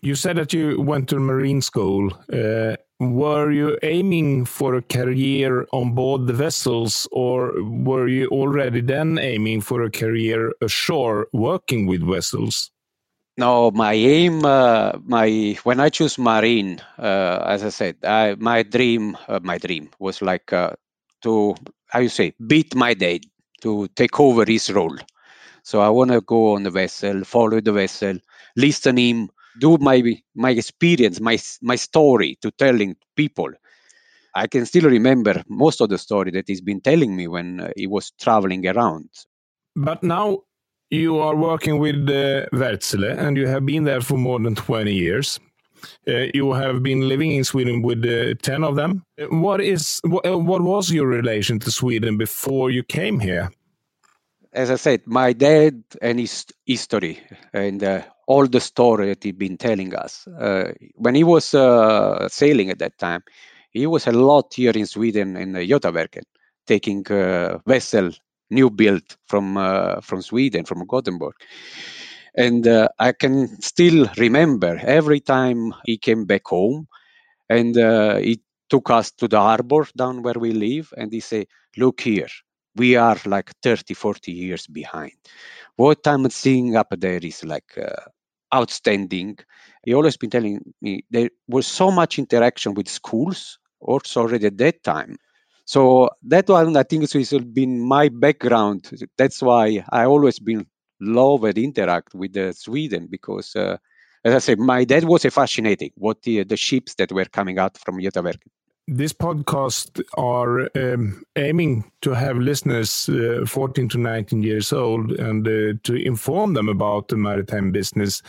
You 0.02 0.16
said 0.16 0.36
that 0.36 0.52
you 0.52 0.80
went 0.80 1.08
to 1.10 1.20
marine 1.20 1.62
school 1.62 2.12
uh, 2.32 2.76
were 3.10 3.50
you 3.50 3.78
aiming 3.82 4.44
for 4.44 4.74
a 4.74 4.82
career 4.82 5.66
on 5.72 5.94
board 5.94 6.26
the 6.26 6.32
vessels, 6.32 7.08
or 7.12 7.52
were 7.62 8.08
you 8.08 8.28
already 8.28 8.80
then 8.80 9.18
aiming 9.18 9.60
for 9.60 9.82
a 9.82 9.90
career 9.90 10.52
ashore 10.60 11.26
working 11.32 11.86
with 11.86 12.02
vessels? 12.02 12.70
No, 13.36 13.70
my 13.70 13.94
aim, 13.94 14.44
uh, 14.44 14.92
my 15.04 15.56
when 15.64 15.80
I 15.80 15.88
choose 15.88 16.18
marine, 16.18 16.80
uh, 16.98 17.42
as 17.46 17.64
I 17.64 17.70
said, 17.70 17.96
I, 18.04 18.36
my 18.38 18.62
dream, 18.62 19.16
uh, 19.26 19.40
my 19.42 19.58
dream 19.58 19.88
was 19.98 20.20
like 20.20 20.52
uh, 20.52 20.72
to 21.22 21.54
how 21.86 22.00
you 22.00 22.10
say 22.10 22.34
beat 22.46 22.74
my 22.74 22.94
dad 22.94 23.22
to 23.62 23.88
take 23.96 24.20
over 24.20 24.44
his 24.44 24.70
role. 24.70 24.96
So 25.62 25.80
I 25.80 25.88
want 25.88 26.10
to 26.10 26.20
go 26.20 26.54
on 26.54 26.64
the 26.64 26.70
vessel, 26.70 27.24
follow 27.24 27.60
the 27.60 27.72
vessel, 27.72 28.18
listen 28.56 28.96
him, 28.98 29.30
do 29.60 29.78
my 29.78 30.02
my 30.34 30.50
experience, 30.50 31.20
my 31.20 31.38
my 31.60 31.76
story 31.76 32.38
to 32.42 32.50
telling 32.50 32.96
people. 33.16 33.50
I 34.34 34.46
can 34.46 34.64
still 34.66 34.88
remember 34.88 35.42
most 35.48 35.80
of 35.80 35.88
the 35.88 35.98
story 35.98 36.30
that 36.30 36.44
he's 36.48 36.62
been 36.62 36.80
telling 36.80 37.14
me 37.16 37.28
when 37.28 37.60
uh, 37.60 37.68
he 37.76 37.86
was 37.86 38.12
traveling 38.18 38.66
around. 38.66 39.10
But 39.76 40.02
now 40.02 40.38
you 40.90 41.18
are 41.18 41.36
working 41.36 41.78
with 41.78 42.08
uh, 42.08 42.46
Wärtsilä 42.52 43.18
and 43.18 43.36
you 43.36 43.46
have 43.46 43.66
been 43.66 43.84
there 43.84 44.00
for 44.00 44.18
more 44.18 44.38
than 44.38 44.54
20 44.54 44.92
years. 44.92 45.38
Uh, 46.08 46.26
you 46.34 46.52
have 46.52 46.82
been 46.82 47.08
living 47.08 47.32
in 47.32 47.44
Sweden 47.44 47.82
with 47.82 48.04
uh, 48.04 48.34
10 48.42 48.64
of 48.64 48.76
them. 48.76 49.02
What 49.30 49.60
is 49.60 50.00
what, 50.04 50.26
uh, 50.26 50.38
what 50.38 50.62
was 50.62 50.90
your 50.90 51.06
relation 51.06 51.58
to 51.60 51.70
Sweden 51.70 52.16
before 52.16 52.70
you 52.70 52.82
came 52.82 53.20
here? 53.20 53.50
As 54.54 54.70
I 54.70 54.76
said, 54.76 55.00
my 55.06 55.32
dad 55.32 55.82
and 56.02 56.18
his 56.20 56.44
history 56.66 57.20
and 57.54 57.82
uh, 57.82 58.02
all 58.26 58.46
the 58.46 58.60
story 58.60 59.06
that 59.08 59.24
he'd 59.24 59.38
been 59.38 59.56
telling 59.56 59.94
us. 59.94 60.26
Uh, 60.26 60.72
when 60.94 61.14
he 61.14 61.24
was 61.24 61.54
uh, 61.54 62.28
sailing 62.28 62.68
at 62.70 62.78
that 62.78 62.98
time, 62.98 63.22
he 63.70 63.86
was 63.86 64.06
a 64.06 64.12
lot 64.12 64.52
here 64.54 64.72
in 64.72 64.86
Sweden 64.86 65.36
in 65.36 65.52
Götaverken, 65.54 66.24
taking 66.66 67.06
uh, 67.10 67.58
vessel 67.66 68.10
new 68.50 68.68
built 68.68 69.16
from 69.26 69.56
uh, 69.56 70.00
from 70.02 70.20
Sweden, 70.20 70.66
from 70.66 70.86
Gothenburg. 70.86 71.32
And 72.34 72.66
uh, 72.66 72.88
I 72.98 73.12
can 73.12 73.60
still 73.62 74.06
remember 74.18 74.78
every 74.82 75.20
time 75.20 75.74
he 75.86 75.96
came 75.96 76.26
back 76.26 76.46
home, 76.46 76.88
and 77.48 77.74
he 78.22 78.42
took 78.68 78.90
us 78.90 79.10
to 79.12 79.28
the 79.28 79.40
harbor 79.40 79.86
down 79.96 80.22
where 80.22 80.38
we 80.38 80.52
live, 80.52 80.92
and 80.98 81.10
he 81.10 81.20
said, 81.20 81.46
"Look 81.78 82.02
here, 82.02 82.28
we 82.76 82.96
are 82.96 83.18
like 83.26 83.52
30, 83.62 83.94
40 83.94 84.32
years 84.32 84.66
behind." 84.66 85.12
what 85.76 86.06
I'm 86.06 86.28
seeing 86.30 86.76
up 86.76 86.88
there 86.98 87.18
is 87.22 87.44
like 87.44 87.76
uh, 87.78 88.02
outstanding. 88.54 89.38
He 89.84 89.94
always 89.94 90.16
been 90.16 90.30
telling 90.30 90.60
me 90.80 91.04
there 91.10 91.30
was 91.48 91.66
so 91.66 91.90
much 91.90 92.18
interaction 92.18 92.74
with 92.74 92.88
schools 92.88 93.58
also 93.80 94.22
already 94.22 94.46
at 94.46 94.58
that 94.58 94.82
time. 94.84 95.16
So 95.64 96.10
that 96.24 96.48
one 96.48 96.76
I 96.76 96.82
think 96.82 97.10
has 97.10 97.32
been 97.52 97.80
my 97.80 98.08
background. 98.08 98.90
That's 99.16 99.42
why 99.42 99.84
I 99.90 100.04
always 100.04 100.38
been 100.38 100.66
love 101.00 101.44
and 101.44 101.58
interact 101.58 102.14
with 102.14 102.36
uh, 102.36 102.52
Sweden 102.52 103.08
because, 103.10 103.54
uh, 103.56 103.76
as 104.24 104.34
I 104.34 104.38
said, 104.38 104.58
my 104.58 104.84
dad 104.84 105.04
was 105.04 105.24
fascinating. 105.24 105.90
What 105.96 106.22
the, 106.22 106.44
the 106.44 106.56
ships 106.56 106.94
that 106.96 107.12
were 107.12 107.24
coming 107.24 107.58
out 107.58 107.78
from 107.78 107.98
Götaverken 107.98 108.50
this 108.88 109.12
podcast 109.12 110.02
are 110.18 110.68
um, 110.76 111.24
aiming 111.36 111.90
to 112.00 112.10
have 112.12 112.36
listeners 112.36 113.08
uh, 113.08 113.44
14 113.46 113.88
to 113.90 113.98
19 113.98 114.42
years 114.42 114.72
old 114.72 115.12
and 115.12 115.46
uh, 115.46 115.78
to 115.84 115.94
inform 115.94 116.54
them 116.54 116.68
about 116.68 117.08
the 117.08 117.16
maritime 117.16 117.70
business. 117.70 118.22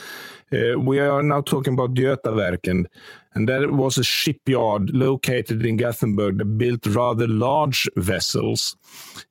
Uh, 0.51 0.79
we 0.79 0.99
are 0.99 1.23
now 1.23 1.41
talking 1.41 1.73
about 1.73 1.95
Götaverken, 1.95 2.85
and 3.33 3.49
that 3.49 3.71
was 3.71 3.97
a 3.97 4.03
shipyard 4.03 4.91
located 4.91 5.65
in 5.65 5.77
Gothenburg 5.77 6.37
that 6.37 6.57
built 6.57 6.85
rather 6.85 7.27
large 7.27 7.89
vessels. 7.95 8.75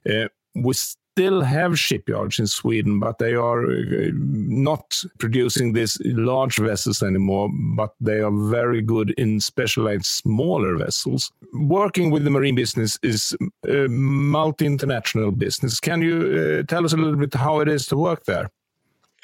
Uh, 0.09 0.27
we 0.55 0.75
still 1.13 1.43
have 1.43 1.79
shipyards 1.79 2.39
in 2.39 2.47
Sweden, 2.47 2.99
but 2.99 3.19
they 3.19 3.35
are 3.35 3.65
uh, 3.65 4.11
not 4.15 5.05
producing 5.19 5.75
these 5.75 5.99
large 6.05 6.57
vessels 6.57 7.03
anymore, 7.03 7.51
but 7.77 7.91
they 8.01 8.21
are 8.21 8.31
very 8.31 8.81
good 8.81 9.11
in 9.19 9.41
specialized 9.41 10.07
smaller 10.07 10.77
vessels. 10.77 11.31
Working 11.53 12.11
with 12.11 12.25
the 12.25 12.31
marine 12.31 12.55
business 12.55 12.99
is 13.03 13.37
a 13.69 13.89
multi 13.89 14.65
international 14.65 15.33
business. 15.33 15.81
Can 15.81 16.01
you 16.01 16.17
uh, 16.17 16.63
tell 16.67 16.85
us 16.85 16.95
a 16.95 16.97
little 16.97 17.17
bit 17.17 17.35
how 17.35 17.61
it 17.61 17.69
is 17.69 17.87
to 17.87 17.97
work 17.97 18.25
there? 18.25 18.49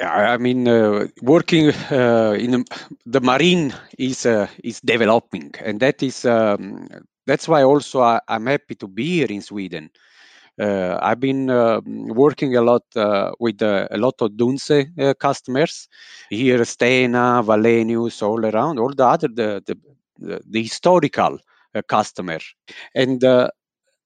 I 0.00 0.37
mean, 0.37 0.68
uh, 0.68 1.09
working 1.23 1.73
uh, 1.90 2.37
in 2.38 2.64
the 3.07 3.21
marine 3.21 3.75
is 3.99 4.26
uh, 4.26 4.47
is 4.62 4.80
developing, 4.80 5.54
and 5.64 5.80
that 5.80 6.02
is 6.02 6.25
um, 6.25 6.87
that's 7.26 7.49
why 7.49 7.64
also 7.64 8.00
I, 8.00 8.21
am 8.28 8.47
happy 8.47 8.76
to 8.76 8.87
be 8.87 9.07
here 9.18 9.30
in 9.30 9.42
Sweden 9.42 9.90
uh, 9.95 10.08
Uh, 10.59 10.99
I've 11.00 11.21
been 11.21 11.50
uh, 11.50 11.81
working 11.85 12.57
a 12.57 12.62
lot 12.62 12.83
uh, 12.97 13.31
with 13.38 13.62
uh, 13.62 13.87
a 13.91 13.97
lot 13.97 14.15
of 14.21 14.33
Dunse 14.33 14.91
uh, 14.99 15.15
customers 15.15 15.88
here, 16.31 16.59
Stena, 16.65 17.45
Wallenius, 17.45 18.23
all 18.23 18.45
around, 18.45 18.79
all 18.79 18.93
the 18.93 19.07
other 19.07 19.29
the 19.29 19.62
the, 20.19 20.41
the 20.49 20.62
historical 20.62 21.38
customer, 21.87 22.41
and 22.95 23.23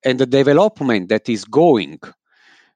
and 0.04 0.18
the 0.18 0.26
development 0.26 1.08
that 1.08 1.28
is 1.28 1.44
going 1.44 1.98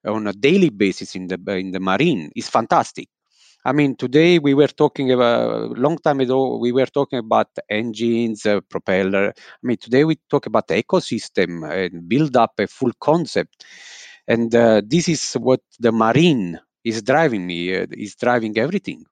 on 0.06 0.26
a 0.26 0.33
daily 0.33 0.71
basis 0.71 1.14
in 1.14 1.26
the 1.26 1.38
in 1.59 1.73
the 1.73 1.80
marine 1.80 2.30
is 2.35 2.49
fantastic. 2.49 3.09
I 3.66 3.73
mean, 3.73 3.96
today 3.96 4.38
we 4.38 4.54
were 4.54 4.68
talking 4.68 5.11
about 5.11 5.50
a 5.50 5.80
long 5.80 5.99
time 5.99 6.20
ago. 6.20 6.56
We 6.56 6.70
were 6.70 6.87
talking 6.87 7.18
about 7.18 7.49
engines, 7.68 8.46
uh, 8.46 8.61
propeller. 8.61 9.30
I 9.30 9.66
mean, 9.66 9.76
today 9.76 10.04
we 10.04 10.20
talk 10.30 10.46
about 10.46 10.68
the 10.68 10.80
ecosystem 10.80 11.68
and 11.68 12.08
build 12.08 12.37
up 12.37 12.52
a 12.61 12.68
full 12.68 12.92
concept. 13.00 13.64
And 14.28 14.54
uh, 14.54 14.82
this 14.87 15.08
is 15.08 15.32
what 15.32 15.62
the 15.80 15.90
marine 15.90 16.61
is 16.85 17.02
driving 17.02 17.44
me. 17.44 17.75
Uh, 17.75 17.87
is 17.90 18.14
driving 18.14 18.56
everything. 18.56 19.04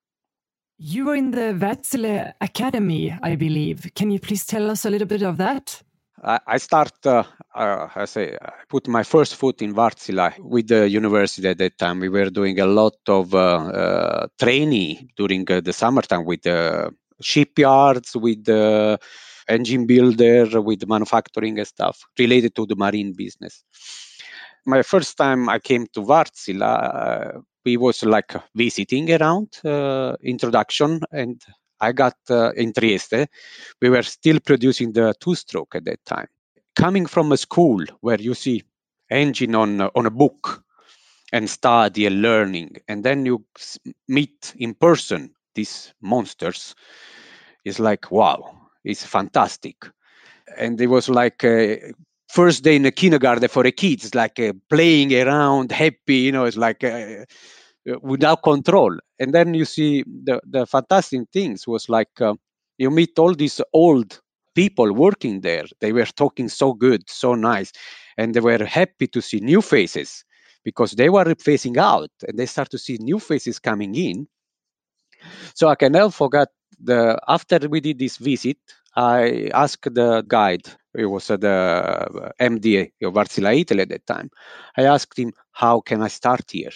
You 0.78 1.06
were 1.06 1.16
in 1.16 1.32
the 1.32 1.52
Wärtsilä 1.58 2.34
Academy, 2.40 3.18
I 3.25 3.34
believe. 3.34 3.90
Can 3.96 4.12
you 4.12 4.20
please 4.20 4.46
tell 4.46 4.70
us 4.70 4.87
a 4.87 4.90
little 4.90 5.08
bit 5.08 5.23
of 5.23 5.37
that? 5.38 5.82
I, 6.24 6.58
start, 6.58 6.92
uh, 7.04 7.22
uh, 7.54 7.88
I 7.94 8.06
say, 8.06 8.36
I 8.40 8.64
put 8.68 8.88
my 8.88 9.02
first 9.02 9.36
foot 9.36 9.60
in 9.62 9.74
Wärtsilä 9.74 10.32
with 10.38 10.68
the 10.68 10.88
university 10.88 11.48
at 11.48 11.58
that 11.58 11.76
time. 11.78 12.00
We 12.00 12.08
were 12.08 12.30
doing 12.30 12.60
a 12.60 12.66
lot 12.66 13.08
of 13.08 13.34
uh, 13.34 13.38
uh 13.38 14.26
training 14.38 15.10
during 15.16 15.44
uh, 15.50 15.60
the 15.60 15.72
summertime 15.72 16.24
with 16.24 16.42
the 16.42 16.90
shipyards, 17.20 18.16
with 18.16 18.44
the 18.44 18.98
engine 19.48 19.86
builder, 19.86 20.62
with 20.62 20.86
manufacturing 20.88 21.58
and 21.58 21.68
stuff 21.68 22.00
related 22.18 22.54
to 22.54 22.66
the 22.66 22.76
marine 22.76 23.12
business. 23.12 23.62
My 24.66 24.82
first 24.82 25.18
time 25.18 25.50
I 25.50 25.58
came 25.58 25.86
to 25.92 26.00
Wärtsilä, 26.00 27.42
we 27.66 27.76
was 27.76 28.02
like 28.02 28.34
visiting 28.56 29.10
around 29.10 29.48
introduction 30.22 31.00
and 31.12 31.40
I 31.80 31.92
got 31.92 32.16
uh, 32.30 32.52
in 32.52 32.72
Trieste. 32.72 33.26
We 33.82 33.90
were 33.90 34.02
still 34.02 34.40
producing 34.40 34.92
the 34.92 35.14
two-stroke 35.20 35.74
at 35.76 35.84
that 35.84 36.04
time. 36.04 36.28
Coming 36.76 37.06
from 37.06 37.32
a 37.32 37.36
school 37.36 37.84
where 38.00 38.20
you 38.20 38.34
see 38.34 38.62
engine 39.10 39.54
on 39.54 39.80
on 39.80 40.06
a 40.06 40.10
book 40.10 40.62
and 41.32 41.48
study 41.48 42.06
and 42.06 42.22
learning, 42.22 42.76
and 42.88 43.04
then 43.04 43.26
you 43.26 43.44
meet 44.08 44.54
in 44.56 44.74
person 44.74 45.34
these 45.54 45.92
monsters, 46.00 46.74
is 47.64 47.78
like 47.80 48.10
wow, 48.10 48.56
it's 48.84 49.04
fantastic. 49.04 49.76
And 50.58 50.80
it 50.80 50.88
was 50.88 51.08
like 51.08 51.44
a 51.44 51.92
first 52.28 52.64
day 52.64 52.76
in 52.76 52.82
the 52.82 52.92
kindergarten 52.92 53.48
for 53.48 53.66
a 53.66 53.72
kid. 53.72 54.04
It's 54.04 54.14
like 54.14 54.38
uh, 54.40 54.52
playing 54.68 55.14
around, 55.14 55.72
happy. 55.72 56.16
You 56.16 56.32
know, 56.32 56.44
it's 56.44 56.56
like. 56.56 56.84
Uh, 56.84 56.88
uh, 56.88 57.24
without 58.02 58.42
control. 58.42 58.96
And 59.18 59.34
then 59.34 59.54
you 59.54 59.64
see 59.64 60.04
the, 60.04 60.40
the 60.44 60.66
fantastic 60.66 61.22
things 61.32 61.66
was 61.66 61.88
like 61.88 62.20
uh, 62.20 62.34
you 62.78 62.90
meet 62.90 63.18
all 63.18 63.34
these 63.34 63.60
old 63.72 64.20
people 64.54 64.92
working 64.92 65.40
there. 65.40 65.64
They 65.80 65.92
were 65.92 66.06
talking 66.06 66.48
so 66.48 66.72
good, 66.72 67.08
so 67.08 67.34
nice, 67.34 67.72
and 68.16 68.34
they 68.34 68.40
were 68.40 68.64
happy 68.64 69.06
to 69.08 69.20
see 69.20 69.40
new 69.40 69.60
faces 69.60 70.24
because 70.64 70.92
they 70.92 71.10
were 71.10 71.34
facing 71.38 71.78
out 71.78 72.10
and 72.26 72.38
they 72.38 72.46
start 72.46 72.70
to 72.70 72.78
see 72.78 72.96
new 72.98 73.18
faces 73.18 73.58
coming 73.58 73.94
in. 73.94 74.26
So 75.54 75.68
I 75.68 75.74
can 75.74 75.92
never 75.92 76.10
forget 76.10 76.48
the 76.80 77.18
after 77.28 77.58
we 77.68 77.80
did 77.80 77.98
this 77.98 78.16
visit, 78.16 78.58
I 78.96 79.50
asked 79.52 79.94
the 79.94 80.24
guide, 80.26 80.68
it 80.94 81.06
was 81.06 81.30
uh, 81.30 81.36
the 81.36 82.32
MD 82.40 82.92
of 83.02 83.14
Wärtsilä 83.14 83.52
Italy 83.60 83.82
at 83.82 83.88
that 83.88 84.06
time. 84.06 84.30
I 84.76 84.84
asked 84.84 85.18
him, 85.18 85.32
how 85.52 85.80
can 85.80 86.02
I 86.02 86.08
start 86.08 86.50
here? 86.50 86.72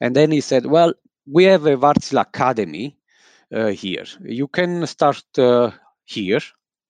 And 0.00 0.16
then 0.16 0.30
he 0.30 0.40
said, 0.40 0.66
well, 0.66 0.94
we 1.26 1.44
have 1.44 1.66
a 1.66 1.76
Wärtsilä 1.76 2.20
Academy 2.20 2.96
uh, 3.54 3.66
here. 3.66 4.06
You 4.24 4.48
can 4.48 4.86
start 4.86 5.24
uh, 5.38 5.70
here. 6.04 6.40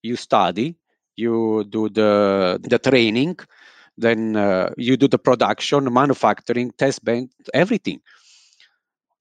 You 0.03 0.17
study. 0.17 0.77
You 1.17 1.65
do 1.65 1.89
the 1.89 2.59
the 2.63 2.79
training. 2.79 3.37
Then 3.99 4.37
uh, 4.37 4.71
you 4.79 4.97
do 4.97 5.09
the 5.09 5.19
production, 5.19 5.93
manufacturing, 5.93 6.73
test 6.79 7.05
bed, 7.05 7.29
everything. 7.53 8.01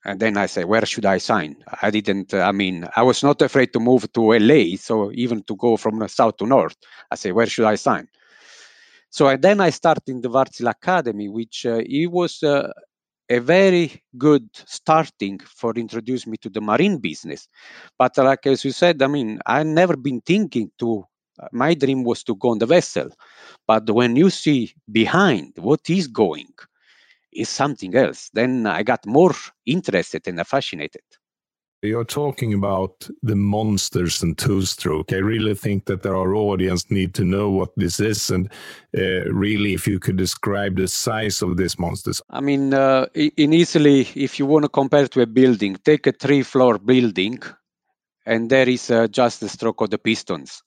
And 0.05 0.19
then 0.19 0.37
I 0.37 0.45
say, 0.45 0.63
where 0.63 0.85
should 0.85 1.05
I 1.05 1.17
sign? 1.17 1.57
I 1.81 1.89
didn't. 1.91 2.33
I 2.33 2.53
mean, 2.53 2.87
I 2.95 3.03
was 3.03 3.21
not 3.21 3.41
afraid 3.41 3.73
to 3.73 3.79
move 3.79 4.11
to 4.13 4.21
LA. 4.39 4.77
So 4.77 5.11
even 5.13 5.43
to 5.43 5.55
go 5.57 5.75
from 5.75 6.07
south 6.07 6.37
to 6.37 6.45
north, 6.45 6.77
I 7.11 7.15
say, 7.15 7.33
where 7.33 7.47
should 7.47 7.65
I 7.65 7.75
sign? 7.75 8.07
So 9.09 9.27
and 9.27 9.41
then 9.41 9.59
I 9.59 9.71
started 9.71 10.07
in 10.07 10.21
the 10.21 10.29
Wärtsilä 10.29 10.69
Academy, 10.69 11.27
which 11.27 11.65
uh, 11.65 11.81
it 11.83 12.09
was 12.11 12.41
uh, 12.43 12.71
a 13.29 13.39
very 13.39 14.01
good 14.17 14.47
starting 14.53 15.39
for 15.39 15.73
introduce 15.75 16.25
me 16.27 16.37
to 16.37 16.49
the 16.49 16.61
marine 16.61 16.97
business. 16.97 17.47
But 17.97 18.17
like 18.17 18.45
as 18.47 18.65
you 18.65 18.71
said, 18.71 19.01
I 19.01 19.07
mean, 19.07 19.39
I 19.45 19.63
never 19.63 19.95
been 19.97 20.21
thinking 20.21 20.71
to. 20.79 21.05
Uh, 21.41 21.47
my 21.53 21.73
dream 21.73 22.03
was 22.03 22.21
to 22.23 22.35
go 22.35 22.49
on 22.49 22.59
the 22.59 22.65
vessel, 22.65 23.09
but 23.67 23.89
when 23.89 24.15
you 24.17 24.29
see 24.29 24.73
behind 24.91 25.53
what 25.57 25.89
is 25.89 26.07
going, 26.07 26.49
is 27.31 27.49
something 27.49 27.95
else. 27.95 28.29
Then 28.33 28.67
I 28.67 28.83
got 28.83 29.05
more 29.05 29.33
interested 29.65 30.27
and 30.27 30.45
fascinated. 30.47 31.03
You're 31.81 32.03
talking 32.03 32.53
about 32.53 33.09
the 33.23 33.35
monsters 33.35 34.21
and 34.21 34.37
two-stroke. 34.37 35.13
I 35.13 35.17
really 35.17 35.55
think 35.55 35.85
that 35.85 36.05
our 36.05 36.35
audience 36.35 36.91
need 36.91 37.13
to 37.13 37.23
know 37.23 37.49
what 37.49 37.69
this 37.77 38.01
is, 38.01 38.29
and 38.29 38.51
uh, 38.97 39.31
really, 39.31 39.73
if 39.73 39.87
you 39.87 39.97
could 39.97 40.17
describe 40.17 40.75
the 40.75 40.89
size 40.89 41.41
of 41.41 41.55
these 41.55 41.79
monsters. 41.79 42.21
I 42.29 42.41
mean, 42.41 42.73
uh, 42.73 43.05
in 43.13 43.53
Italy, 43.53 44.09
if 44.13 44.39
you 44.39 44.45
want 44.45 44.65
to 44.65 44.69
compare 44.69 45.07
to 45.07 45.21
a 45.21 45.25
building, 45.25 45.77
take 45.85 46.05
a 46.05 46.11
three-floor 46.11 46.79
building, 46.79 47.39
and 48.25 48.49
there 48.49 48.67
is 48.67 48.91
uh, 48.91 49.07
just 49.07 49.39
the 49.39 49.47
stroke 49.47 49.79
of 49.79 49.89
the 49.89 49.97
pistons. 49.97 50.61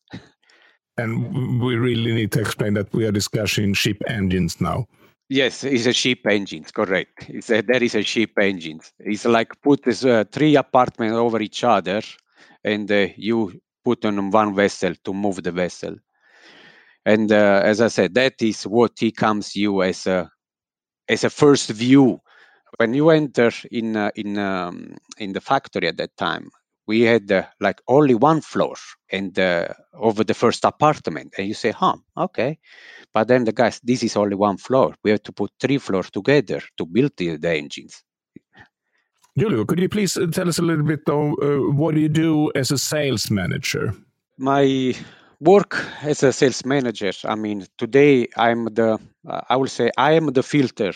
And 0.96 1.60
we 1.62 1.76
really 1.76 2.14
need 2.14 2.32
to 2.32 2.40
explain 2.40 2.72
that 2.74 2.92
we 2.94 3.04
are 3.04 3.12
discussing 3.12 3.74
ship 3.74 4.02
engines 4.08 4.62
now. 4.62 4.86
Yes, 5.32 5.64
it's 5.64 5.86
a 5.86 5.94
ship 5.94 6.26
engine. 6.26 6.62
Correct. 6.64 7.30
It's 7.30 7.48
a, 7.48 7.62
there 7.62 7.82
is 7.82 7.94
a 7.94 8.02
ship 8.02 8.32
engine. 8.38 8.80
It's 8.98 9.24
like 9.24 9.50
put 9.62 9.82
this, 9.82 10.04
uh, 10.04 10.24
three 10.30 10.56
apartments 10.56 11.16
over 11.16 11.40
each 11.40 11.64
other, 11.64 12.02
and 12.62 12.92
uh, 12.92 13.06
you 13.16 13.58
put 13.82 14.04
on 14.04 14.30
one 14.30 14.54
vessel 14.54 14.92
to 15.04 15.14
move 15.14 15.42
the 15.42 15.50
vessel. 15.50 15.96
And 17.06 17.32
uh, 17.32 17.62
as 17.64 17.80
I 17.80 17.88
said, 17.88 18.12
that 18.14 18.42
is 18.42 18.64
what 18.64 18.92
he 18.98 19.10
comes 19.10 19.56
you 19.56 19.82
as 19.82 20.06
a 20.06 20.30
as 21.08 21.24
a 21.24 21.30
first 21.30 21.70
view 21.70 22.20
when 22.76 22.92
you 22.92 23.08
enter 23.08 23.50
in 23.70 23.96
uh, 23.96 24.10
in 24.14 24.38
um, 24.38 24.96
in 25.16 25.32
the 25.32 25.40
factory 25.40 25.88
at 25.88 25.96
that 25.96 26.14
time. 26.18 26.50
We 26.86 27.02
had 27.02 27.30
uh, 27.30 27.44
like 27.60 27.80
only 27.86 28.14
one 28.14 28.40
floor 28.40 28.74
and 29.10 29.38
uh, 29.38 29.68
over 29.94 30.24
the 30.24 30.34
first 30.34 30.64
apartment, 30.64 31.34
and 31.38 31.46
you 31.46 31.54
say, 31.54 31.70
"Huh, 31.70 31.96
okay." 32.16 32.58
But 33.14 33.28
then 33.28 33.44
the 33.44 33.52
guys, 33.52 33.80
this 33.84 34.02
is 34.02 34.16
only 34.16 34.36
one 34.36 34.56
floor. 34.56 34.94
We 35.04 35.10
have 35.10 35.22
to 35.22 35.32
put 35.32 35.50
three 35.60 35.78
floors 35.78 36.10
together 36.10 36.60
to 36.76 36.86
build 36.86 37.12
the, 37.16 37.36
the 37.36 37.50
engines. 37.50 38.02
Giulio, 39.38 39.64
could 39.64 39.80
you 39.80 39.88
please 39.88 40.16
uh, 40.16 40.26
tell 40.26 40.48
us 40.48 40.58
a 40.58 40.62
little 40.62 40.84
bit 40.84 41.08
of 41.08 41.32
uh, 41.42 41.72
what 41.72 41.94
do 41.94 42.00
you 42.00 42.08
do 42.08 42.50
as 42.54 42.70
a 42.70 42.78
sales 42.78 43.30
manager? 43.30 43.94
My 44.38 44.94
work 45.40 45.82
as 46.02 46.22
a 46.22 46.32
sales 46.32 46.64
manager, 46.64 47.12
I 47.24 47.34
mean, 47.34 47.66
today 47.78 48.28
I'm 48.36 48.66
the, 48.74 48.98
uh, 49.26 49.40
I 49.48 49.56
will 49.56 49.68
say, 49.68 49.90
I 49.96 50.12
am 50.12 50.32
the 50.32 50.42
filter, 50.42 50.92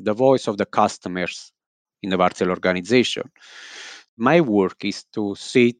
the 0.00 0.14
voice 0.14 0.48
of 0.48 0.56
the 0.56 0.66
customers 0.66 1.52
in 2.02 2.10
the 2.10 2.16
Wärtsilä 2.16 2.50
organization. 2.50 3.30
My 4.16 4.40
work 4.40 4.84
is 4.84 5.04
to 5.14 5.34
sit, 5.36 5.76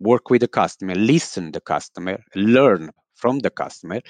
work 0.00 0.30
with 0.30 0.40
the 0.40 0.48
customer, 0.48 0.94
listen 0.94 1.52
the 1.52 1.60
customer, 1.60 2.22
learn 2.34 2.90
from 3.14 3.38
the 3.38 3.50
customer, 3.50 4.00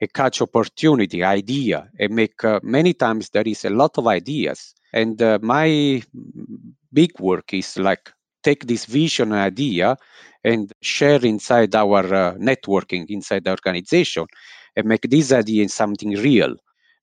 a 0.00 0.06
catch 0.06 0.42
opportunity, 0.42 1.24
idea, 1.24 1.88
and 1.98 2.14
make 2.14 2.44
uh, 2.44 2.60
many 2.62 2.94
times 2.94 3.30
there 3.30 3.46
is 3.46 3.64
a 3.64 3.70
lot 3.70 3.96
of 3.98 4.06
ideas. 4.06 4.74
And 4.92 5.20
uh, 5.22 5.38
my 5.42 6.02
big 6.92 7.18
work 7.18 7.54
is 7.54 7.78
like 7.78 8.10
take 8.42 8.66
this 8.66 8.84
vision 8.84 9.32
idea 9.32 9.96
and 10.44 10.72
share 10.80 11.24
inside 11.24 11.74
our 11.74 12.04
uh, 12.14 12.34
networking 12.34 13.06
inside 13.08 13.44
the 13.44 13.50
organization 13.50 14.26
and 14.76 14.86
make 14.86 15.02
this 15.10 15.32
idea 15.32 15.68
something 15.68 16.12
real 16.12 16.54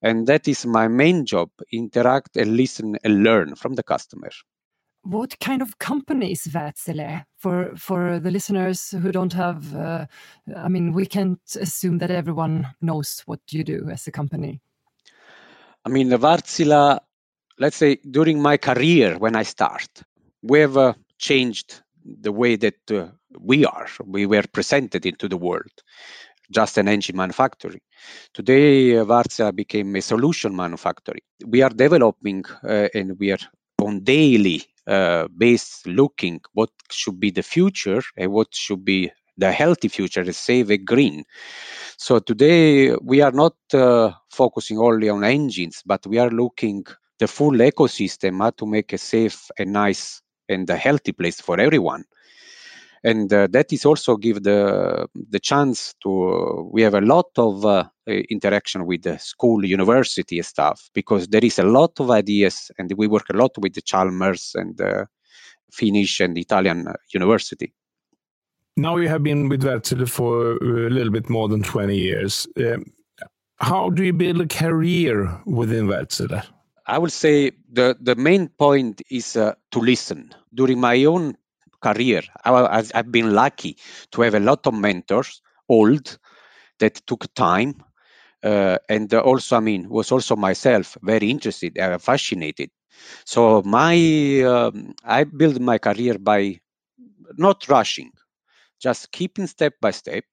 and 0.01 0.27
that 0.27 0.47
is 0.47 0.65
my 0.65 0.87
main 0.87 1.25
job 1.25 1.49
interact 1.71 2.37
and 2.37 2.55
listen 2.55 2.97
and 3.03 3.23
learn 3.23 3.55
from 3.55 3.73
the 3.73 3.83
customer 3.83 4.29
what 5.05 5.39
kind 5.39 5.61
of 5.61 5.77
company 5.79 6.31
is 6.31 6.47
Wärtsilä 6.53 7.25
for 7.37 7.71
for 7.77 8.19
the 8.19 8.31
listeners 8.31 8.91
who 8.91 9.11
don't 9.11 9.33
have? 9.33 9.75
Uh, 9.75 10.05
I 10.65 10.69
mean, 10.69 10.93
we 10.93 11.05
can't 11.05 11.55
assume 11.61 11.99
that 11.99 12.11
everyone 12.11 12.67
knows 12.81 13.23
what 13.27 13.39
you 13.51 13.63
do 13.63 13.89
as 13.91 14.07
a 14.07 14.11
company. 14.11 14.59
I 15.85 15.89
mean, 15.89 16.09
Wärtsilä. 16.09 16.99
Let's 17.57 17.77
say 17.77 17.97
during 18.11 18.41
my 18.41 18.57
career 18.57 19.17
when 19.17 19.35
I 19.35 19.43
start, 19.43 20.03
we 20.41 20.59
have 20.59 20.75
uh, 20.77 20.93
changed 21.17 21.81
the 22.23 22.31
way 22.31 22.57
that 22.57 22.91
uh, 22.91 23.07
we 23.39 23.65
are. 23.65 23.87
We 24.05 24.25
were 24.25 24.43
presented 24.51 25.05
into 25.05 25.29
the 25.29 25.37
world, 25.37 25.71
just 26.51 26.77
an 26.77 26.87
engine 26.89 27.15
manufacturing. 27.15 27.81
Today, 28.33 28.97
uh, 28.97 29.05
Wärtsilä 29.05 29.53
became 29.53 29.99
a 29.99 30.01
solution 30.01 30.55
manufacturing. 30.55 31.23
We 31.45 31.63
are 31.63 31.73
developing 31.77 32.43
uh, 32.63 32.89
and 32.93 33.19
we 33.19 33.31
are 33.31 33.47
on 33.81 34.03
daily 34.05 34.74
uh, 34.87 35.27
based 35.37 35.87
looking 35.87 36.39
what 36.53 36.69
should 36.91 37.19
be 37.19 37.31
the 37.31 37.43
future 37.43 38.01
and 38.17 38.31
what 38.31 38.53
should 38.53 38.83
be 38.85 39.11
the 39.37 39.51
healthy 39.51 39.87
future, 39.87 40.23
the 40.23 40.33
save 40.33 40.71
a 40.71 40.77
green. 40.77 41.23
So 41.97 42.19
today 42.19 42.95
we 42.95 43.21
are 43.21 43.31
not 43.31 43.55
uh, 43.73 44.11
focusing 44.31 44.79
only 44.79 45.09
on 45.09 45.23
engines, 45.23 45.83
but 45.85 46.05
we 46.07 46.17
are 46.19 46.29
looking 46.29 46.85
the 47.19 47.27
full 47.27 47.51
ecosystem, 47.51 48.41
how 48.41 48.51
to 48.51 48.65
make 48.65 48.93
a 48.93 48.97
safe 48.97 49.49
and 49.57 49.73
nice 49.73 50.21
and 50.49 50.69
a 50.69 50.75
healthy 50.75 51.11
place 51.11 51.41
for 51.41 51.59
everyone. 51.59 52.03
And 53.03 53.31
uh, 53.31 53.47
that 53.51 53.71
is 53.71 53.85
also 53.85 54.17
give 54.17 54.43
the 54.43 55.07
the 55.29 55.39
chance 55.39 55.93
to. 56.01 56.69
We 56.71 56.81
have 56.81 56.95
a 56.95 57.01
lot 57.01 57.27
of 57.37 57.63
uh, 57.65 57.85
interaction 58.07 58.85
with 58.85 59.03
the 59.03 59.17
school, 59.17 59.65
university 59.65 60.41
stuff 60.41 60.89
because 60.93 61.27
there 61.27 61.43
is 61.43 61.59
a 61.59 61.63
lot 61.63 61.99
of 61.99 62.11
ideas, 62.11 62.71
and 62.77 62.91
we 62.97 63.07
work 63.07 63.29
a 63.29 63.37
lot 63.37 63.51
with 63.57 63.73
the 63.73 63.81
Chalmers 63.81 64.51
and 64.55 64.79
uh, 64.81 65.05
Finnish 65.71 66.19
and 66.19 66.37
Italian 66.37 66.87
university. 67.13 67.73
Now 68.77 68.97
you 68.97 69.07
have 69.07 69.23
been 69.23 69.49
with 69.49 69.63
Wärtsilä 69.63 70.07
for 70.07 70.57
a 70.61 70.89
little 70.89 71.11
bit 71.11 71.29
more 71.29 71.47
than 71.47 71.63
20 71.63 71.95
years. 71.95 72.47
Um, 72.57 72.85
how 73.57 73.89
do 73.89 74.03
you 74.03 74.13
build 74.13 74.41
a 74.41 74.47
career 74.47 75.29
within 75.45 75.87
Wärtsilä? 75.87 76.43
I 76.87 76.97
would 76.97 77.11
say 77.11 77.51
the, 77.73 77.95
the 77.99 78.15
main 78.15 78.49
point 78.49 79.01
is 79.09 79.35
uh, 79.35 79.53
to 79.71 79.79
listen. 79.79 80.29
During 80.53 80.79
my 80.79 81.05
own 81.05 81.35
career, 81.81 82.21
I, 82.43 82.83
have 82.93 83.11
been 83.11 83.33
lucky 83.33 83.77
to 84.11 84.21
have 84.21 84.35
a 84.35 84.39
lot 84.39 84.67
of 84.67 84.73
mentors, 84.73 85.41
old, 85.67 86.17
that 86.79 87.01
took 87.07 87.33
time. 87.33 87.73
Uh, 88.45 88.77
and 88.89 89.13
also, 89.15 89.57
I 89.57 89.61
mean, 89.61 89.89
was 89.89 90.11
also 90.13 90.37
myself 90.37 90.97
very 91.03 91.31
interested, 91.31 91.77
uh, 91.79 91.97
fascinated. 91.99 92.71
So 93.25 93.63
my, 93.63 93.95
um, 94.43 94.93
I 95.03 95.25
built 95.25 95.59
my 95.59 95.79
career 95.79 96.17
by 96.19 96.59
not 97.37 97.67
rushing, 97.69 98.11
just 98.81 99.11
keeping 99.11 99.47
step 99.47 99.73
by 99.81 99.91
step, 99.91 100.25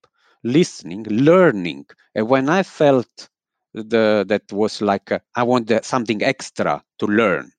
listening, 0.45 1.05
learning. 1.11 1.87
And 2.15 2.29
when 2.29 2.49
I 2.49 2.63
felt 2.65 3.29
the 3.75 4.25
that 4.29 4.53
was 4.53 4.83
like 4.83 5.13
uh, 5.13 5.21
I 5.37 5.45
want 5.45 5.71
something 5.85 6.23
extra 6.23 6.83
to 7.01 7.07
learn, 7.07 7.53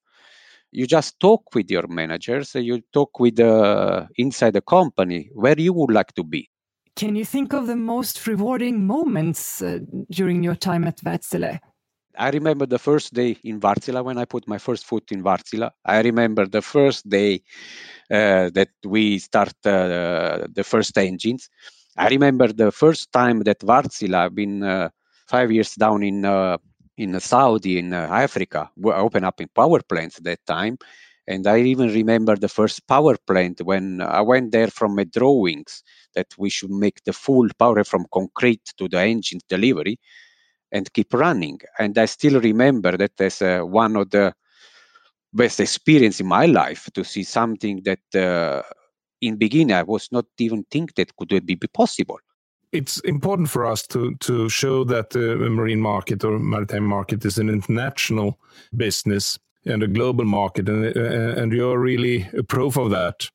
you 0.72 0.88
just 0.88 1.20
talk 1.20 1.56
with 1.56 1.72
your 1.72 1.88
managers. 1.88 2.56
You 2.56 2.82
talk 2.94 3.20
with 3.20 3.40
uh, 3.40 4.08
inside 4.18 4.54
the 4.54 4.62
company 4.62 5.30
where 5.34 5.60
you 5.60 5.74
would 5.74 5.92
like 5.92 6.14
to 6.16 6.24
be. 6.24 6.50
Can 7.00 7.16
you 7.16 7.26
think 7.26 7.54
of 7.54 7.68
the 7.68 7.76
most 7.76 8.28
rewarding 8.28 8.86
moments 8.86 9.62
uh, 9.62 9.80
during 10.10 10.44
your 10.44 10.56
time 10.56 10.88
at 10.88 11.02
Wärtsilä? 11.06 11.60
I 12.20 12.30
remember 12.30 12.68
the 12.68 12.78
first 12.78 13.16
day 13.16 13.36
in 13.44 13.60
Wärtsilä 13.60 14.04
when 14.04 14.20
I 14.20 14.26
put 14.26 14.48
my 14.48 14.60
first 14.60 14.86
foot 14.86 15.12
in 15.12 15.24
Wärtsilä. 15.24 15.72
I 15.88 16.02
remember 16.04 16.48
the 16.48 16.62
first 16.62 17.06
day 17.12 17.40
uh, 18.12 18.52
that 18.54 18.70
we 18.86 19.18
start 19.20 19.56
uh, 19.66 20.46
the 20.54 20.64
first 20.64 20.98
engines. 20.98 21.50
I 21.98 22.10
remember 22.10 22.54
the 22.54 22.72
first 22.72 23.12
time 23.12 23.44
that 23.44 23.64
Wärtsilä, 23.64 24.28
I've 24.28 24.36
been 24.36 24.64
uh, 24.64 24.90
five 25.32 25.52
years 25.52 25.76
down 25.80 26.04
in 26.04 26.26
uh, 26.26 26.58
in 26.98 27.16
Saudi 27.20 27.80
in 27.80 27.94
uh, 27.94 28.08
Africa, 28.12 28.70
we 28.78 28.94
opened 28.94 29.26
up 29.26 29.42
in 29.42 29.48
power 29.56 29.82
plants 29.90 30.20
that 30.24 30.40
time. 30.46 30.78
And 31.28 31.48
I 31.48 31.62
even 31.62 31.90
remember 31.90 32.36
the 32.36 32.50
first 32.50 32.86
power 32.88 33.16
plant 33.28 33.62
when 33.62 34.02
I 34.02 34.22
went 34.22 34.52
there 34.52 34.68
from 34.68 34.96
my 34.96 35.06
drawings 35.06 35.84
that 36.16 36.28
we 36.38 36.50
should 36.50 36.72
make 36.72 37.04
the 37.06 37.14
full 37.14 37.48
power 37.58 37.84
from 37.84 38.06
concrete 38.14 38.74
to 38.78 38.90
the 38.90 39.02
engine 39.02 39.40
delivery 39.48 40.00
and 40.72 40.92
keep 40.94 41.14
running. 41.14 41.60
And 41.80 41.98
I 41.98 42.06
still 42.06 42.42
remember 42.42 42.98
that 42.98 43.20
as 43.20 43.42
uh, 43.42 43.62
one 43.62 43.96
of 43.96 44.10
the 44.10 44.34
best 45.34 45.60
experience 45.60 46.20
in 46.20 46.28
my 46.28 46.46
life 46.46 46.90
to 46.94 47.04
see 47.04 47.24
something 47.24 47.84
that 47.84 48.16
uh, 48.16 48.62
in 49.22 49.38
beginning 49.38 49.74
I 49.74 49.84
was 49.84 50.10
not 50.12 50.26
even 50.38 50.66
think 50.70 50.96
that 50.96 51.16
could 51.16 51.46
be 51.46 51.56
possible. 51.56 52.20
It's 52.72 53.00
important 53.02 53.50
for 53.50 53.66
us 53.66 53.88
to 53.88 54.16
to 54.16 54.50
show 54.50 54.84
that 54.86 55.12
the 55.12 55.36
marine 55.50 55.80
market 55.80 56.24
or 56.24 56.40
maritime 56.40 56.86
market 56.86 57.24
is 57.26 57.38
an 57.38 57.50
international 57.50 58.40
business 58.76 59.40
and 59.66 59.84
a 59.84 59.88
global 59.88 60.26
market, 60.26 60.70
and 60.70 60.86
uh, 60.96 61.42
and 61.42 61.52
you're 61.52 61.80
really 61.80 62.28
a 62.38 62.44
proof 62.44 62.78
of 62.78 62.90
that. 62.92 63.30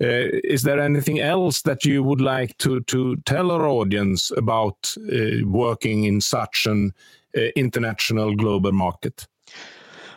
Uh, 0.00 0.28
is 0.44 0.62
there 0.62 0.80
anything 0.80 1.20
else 1.20 1.62
that 1.62 1.84
you 1.84 2.02
would 2.02 2.20
like 2.20 2.56
to 2.58 2.80
to 2.82 3.16
tell 3.24 3.50
our 3.50 3.66
audience 3.66 4.30
about 4.36 4.94
uh, 5.12 5.46
working 5.46 6.04
in 6.04 6.20
such 6.20 6.66
an 6.66 6.92
uh, 7.36 7.40
international 7.56 8.34
global 8.34 8.72
market? 8.72 9.26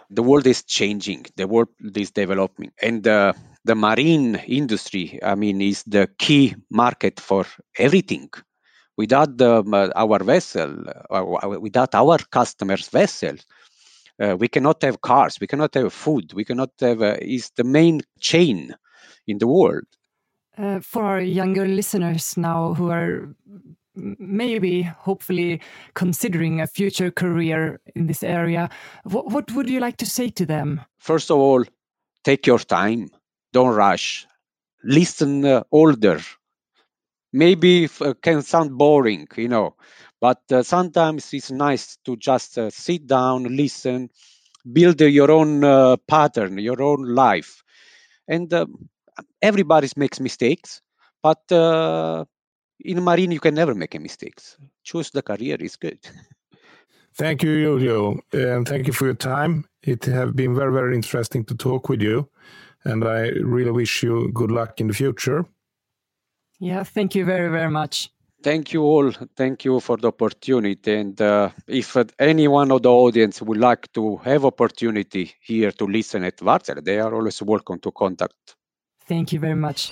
The 0.09 0.23
world 0.23 0.47
is 0.47 0.63
changing. 0.63 1.27
The 1.35 1.47
world 1.47 1.69
is 1.95 2.11
developing, 2.11 2.71
and 2.81 3.07
uh, 3.07 3.33
the 3.65 3.75
marine 3.75 4.35
industry, 4.47 5.19
I 5.23 5.35
mean, 5.35 5.61
is 5.61 5.83
the 5.83 6.07
key 6.17 6.55
market 6.69 7.19
for 7.19 7.45
everything. 7.77 8.29
Without 8.97 9.37
the, 9.37 9.63
uh, 9.63 9.89
our 9.95 10.23
vessel, 10.23 10.83
without 11.61 11.95
our 11.95 12.17
customers' 12.31 12.89
vessels, 12.89 13.45
uh, 14.19 14.35
we 14.37 14.47
cannot 14.47 14.81
have 14.81 15.01
cars, 15.01 15.39
we 15.39 15.47
cannot 15.47 15.73
have 15.73 15.93
food, 15.93 16.33
we 16.33 16.45
cannot 16.45 16.71
have. 16.79 17.01
Uh, 17.01 17.15
is 17.21 17.51
the 17.55 17.63
main 17.63 18.01
chain 18.19 18.75
in 19.27 19.37
the 19.37 19.47
world. 19.47 19.85
Uh, 20.57 20.79
for 20.81 21.03
our 21.03 21.21
younger 21.21 21.65
listeners 21.65 22.35
now 22.35 22.73
who 22.73 22.89
are 22.89 23.33
maybe 23.95 24.81
hopefully 24.81 25.61
considering 25.93 26.59
a 26.59 26.67
future 26.67 27.11
career 27.11 27.79
in 27.95 28.07
this 28.07 28.23
area 28.23 28.69
what, 29.03 29.29
what 29.31 29.51
would 29.51 29.69
you 29.69 29.79
like 29.79 29.97
to 29.97 30.05
say 30.05 30.29
to 30.29 30.45
them 30.45 30.81
first 30.97 31.31
of 31.31 31.37
all 31.37 31.63
take 32.23 32.45
your 32.45 32.59
time 32.59 33.09
don't 33.51 33.75
rush 33.75 34.25
listen 34.83 35.45
uh, 35.45 35.63
older 35.71 36.19
maybe 37.33 37.89
uh, 38.01 38.13
can 38.21 38.41
sound 38.41 38.77
boring 38.77 39.27
you 39.35 39.47
know 39.47 39.75
but 40.21 40.41
uh, 40.51 40.63
sometimes 40.63 41.33
it's 41.33 41.51
nice 41.51 41.97
to 42.05 42.15
just 42.17 42.57
uh, 42.57 42.69
sit 42.69 43.07
down 43.07 43.43
listen 43.55 44.09
build 44.73 44.99
your 45.01 45.31
own 45.31 45.63
uh, 45.63 45.95
pattern 46.07 46.57
your 46.57 46.81
own 46.81 47.15
life 47.15 47.63
and 48.29 48.53
um, 48.53 48.89
everybody 49.41 49.89
makes 49.97 50.19
mistakes, 50.19 50.81
but 51.21 51.51
uh, 51.51 52.23
in 52.79 53.03
marine 53.03 53.31
you 53.31 53.39
can 53.39 53.55
never 53.55 53.75
make 53.75 53.95
a 53.95 53.99
mistakes. 53.99 54.57
Choose 54.83 55.09
the 55.11 55.21
career 55.21 55.57
is 55.59 55.75
good. 55.75 55.99
Thank 57.15 57.43
you, 57.43 57.59
Giulio, 57.59 58.19
and 58.31 58.67
thank 58.67 58.87
you 58.87 58.93
for 58.93 59.05
your 59.05 59.15
time. 59.15 59.65
It 59.81 60.05
has 60.05 60.31
been 60.31 60.55
very, 60.55 60.71
very 60.71 60.95
interesting 60.95 61.43
to 61.45 61.55
talk 61.55 61.89
with 61.89 62.01
you, 62.01 62.29
and 62.85 63.03
I 63.03 63.29
really 63.43 63.71
wish 63.71 64.03
you 64.03 64.31
good 64.31 64.51
luck 64.51 64.79
in 64.79 64.87
the 64.87 64.93
future. 64.93 65.45
Yeah, 66.59 66.83
thank 66.83 67.15
you 67.15 67.25
very, 67.25 67.49
very 67.49 67.69
much. 67.69 68.09
Thank 68.41 68.73
you 68.73 68.83
all. 68.83 69.11
Thank 69.35 69.65
you 69.65 69.79
for 69.79 69.97
the 69.97 70.07
opportunity. 70.07 70.95
And 70.95 71.21
uh, 71.21 71.49
if 71.67 71.97
uh, 71.97 72.05
anyone 72.17 72.71
of 72.71 72.81
the 72.81 72.89
audience 72.89 73.41
would 73.41 73.57
like 73.57 73.91
to 73.93 74.17
have 74.17 74.45
opportunity 74.45 75.33
here 75.41 75.71
to 75.71 75.85
listen 75.85 76.23
at 76.23 76.41
Wärtsilä, 76.41 76.81
they 76.81 76.99
are 76.99 77.15
always 77.15 77.41
welcome 77.41 77.79
to 77.79 77.91
contact 77.91 78.55
Thank 79.09 79.33
you 79.33 79.39
very 79.39 79.55
much. 79.55 79.91